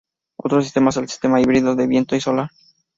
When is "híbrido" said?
1.39-1.75